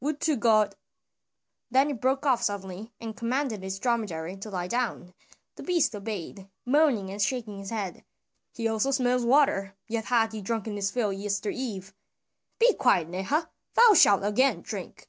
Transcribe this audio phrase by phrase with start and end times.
[0.00, 0.76] "Would to God"
[1.68, 5.12] then he broke off suddenly and commanded his dromedary to lie down;
[5.56, 8.04] the beast obeyed, moaning and shaking his head.
[8.54, 11.92] "He also smells water, yet hath he drunken his fill yester eve.
[12.60, 13.50] Be quiet, Neha!
[13.74, 15.08] thou shalt again drink.